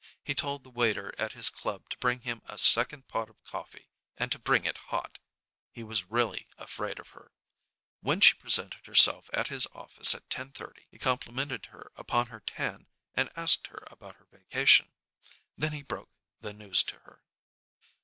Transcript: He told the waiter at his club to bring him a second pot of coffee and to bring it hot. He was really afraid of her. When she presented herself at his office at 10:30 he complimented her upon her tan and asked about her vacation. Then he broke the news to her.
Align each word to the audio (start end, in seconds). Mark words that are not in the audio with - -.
He 0.23 0.33
told 0.33 0.63
the 0.63 0.71
waiter 0.71 1.13
at 1.19 1.33
his 1.33 1.51
club 1.51 1.87
to 1.91 1.97
bring 1.99 2.21
him 2.21 2.41
a 2.47 2.57
second 2.57 3.07
pot 3.07 3.29
of 3.29 3.43
coffee 3.43 3.91
and 4.17 4.31
to 4.31 4.39
bring 4.39 4.65
it 4.65 4.79
hot. 4.89 5.19
He 5.69 5.83
was 5.83 6.09
really 6.09 6.47
afraid 6.57 6.97
of 6.97 7.09
her. 7.09 7.31
When 7.99 8.19
she 8.19 8.33
presented 8.33 8.87
herself 8.87 9.29
at 9.31 9.49
his 9.49 9.67
office 9.75 10.15
at 10.15 10.27
10:30 10.27 10.87
he 10.89 10.97
complimented 10.97 11.67
her 11.67 11.91
upon 11.95 12.29
her 12.29 12.39
tan 12.39 12.87
and 13.13 13.29
asked 13.35 13.69
about 13.91 14.15
her 14.15 14.25
vacation. 14.31 14.91
Then 15.55 15.71
he 15.73 15.83
broke 15.83 16.09
the 16.39 16.51
news 16.51 16.81
to 16.81 16.97
her. 17.01 17.21